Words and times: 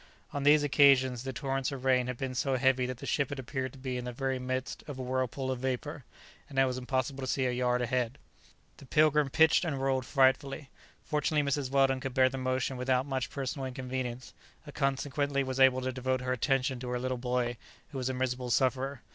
On 0.33 0.41
these 0.41 0.63
occasions 0.63 1.21
the 1.21 1.31
torrents 1.31 1.71
of 1.71 1.85
rain 1.85 2.07
had 2.07 2.17
been 2.17 2.33
so 2.33 2.57
heavy 2.57 2.87
that 2.87 2.97
the 2.97 3.05
ship 3.05 3.29
had 3.29 3.37
appeared 3.37 3.71
to 3.73 3.77
be 3.77 3.97
in 3.97 4.05
the 4.05 4.11
very 4.11 4.39
midst 4.39 4.83
of 4.87 4.97
a 4.97 5.01
whirlpool 5.03 5.51
of 5.51 5.59
vapour, 5.59 6.05
and 6.49 6.57
it 6.57 6.65
was 6.65 6.79
impossible 6.79 7.21
to 7.21 7.27
see 7.27 7.45
a 7.45 7.51
yard 7.51 7.83
ahead. 7.83 8.17
The 8.77 8.87
"Pilgrim" 8.87 9.29
pitched 9.29 9.63
and 9.63 9.79
rolled 9.79 10.07
frightfully. 10.07 10.71
Fortunately 11.03 11.47
Mrs. 11.47 11.69
Weldon 11.69 11.99
could 11.99 12.15
bear 12.15 12.29
the 12.29 12.39
motion 12.39 12.77
without 12.77 13.05
much 13.05 13.29
personal 13.29 13.67
inconvenience, 13.67 14.33
and 14.65 14.73
consequently 14.73 15.43
was 15.43 15.59
able 15.59 15.81
to 15.81 15.91
devote 15.91 16.21
her 16.21 16.33
attention 16.33 16.79
to 16.79 16.89
her 16.89 16.99
little 16.99 17.19
boy, 17.19 17.57
who 17.89 17.99
was 17.99 18.09
a 18.09 18.13
miserable 18.15 18.49
sufferer. 18.49 19.03